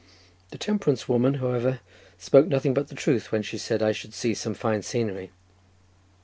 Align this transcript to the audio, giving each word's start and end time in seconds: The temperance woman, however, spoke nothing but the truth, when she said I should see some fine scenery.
The 0.49 0.57
temperance 0.57 1.07
woman, 1.07 1.35
however, 1.35 1.79
spoke 2.17 2.47
nothing 2.47 2.73
but 2.73 2.87
the 2.87 2.95
truth, 2.95 3.31
when 3.31 3.43
she 3.43 3.59
said 3.59 3.83
I 3.83 3.91
should 3.91 4.15
see 4.15 4.33
some 4.33 4.55
fine 4.55 4.81
scenery. 4.81 5.29